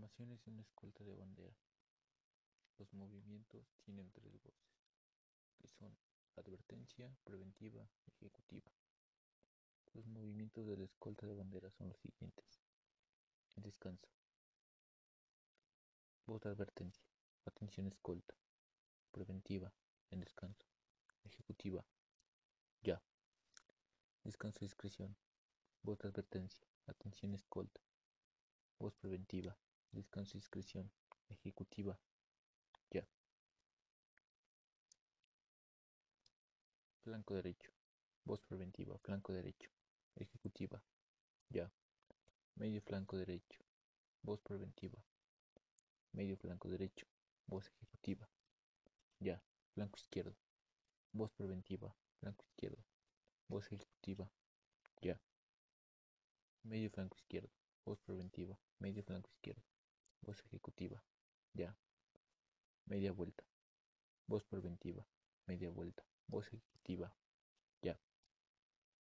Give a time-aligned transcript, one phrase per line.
[0.00, 1.54] formación es una escolta de bandera.
[2.78, 4.80] Los movimientos tienen tres voces,
[5.58, 5.94] que son
[6.36, 8.72] advertencia, preventiva ejecutiva.
[9.92, 12.62] Los movimientos de la escolta de bandera son los siguientes.
[13.56, 14.08] El descanso.
[16.24, 17.04] Voz de advertencia.
[17.44, 18.34] Atención escolta.
[19.10, 19.70] Preventiva.
[20.10, 20.64] En descanso.
[21.24, 21.84] Ejecutiva.
[22.82, 23.02] Ya.
[24.24, 25.14] Descanso discreción.
[25.82, 26.66] Voz de advertencia.
[26.86, 27.82] Atención escolta.
[28.78, 29.58] Voz preventiva.
[29.92, 30.90] Descanso discreción.
[31.28, 31.98] Ejecutiva.
[32.90, 33.06] Ya.
[37.02, 37.72] Flanco derecho.
[38.24, 38.98] Voz preventiva.
[38.98, 39.70] Flanco derecho.
[40.14, 40.82] Ejecutiva.
[41.48, 41.72] Ya.
[42.54, 43.60] Medio flanco derecho.
[44.22, 45.04] Voz preventiva.
[46.12, 47.06] Medio flanco derecho.
[47.46, 48.28] Voz ejecutiva.
[49.18, 49.42] Ya.
[49.74, 50.36] Flanco izquierdo.
[51.12, 51.96] Voz preventiva.
[52.20, 52.84] Flanco izquierdo.
[53.48, 54.30] Voz ejecutiva.
[55.02, 55.20] Ya.
[56.62, 57.50] Medio flanco izquierdo.
[57.84, 58.56] Voz preventiva.
[58.78, 59.62] Medio flanco izquierdo.
[60.22, 61.02] Voz ejecutiva.
[61.54, 61.76] Ya.
[62.86, 63.44] Media vuelta.
[64.26, 65.06] Voz preventiva.
[65.46, 66.04] Media vuelta.
[66.26, 67.14] Voz ejecutiva.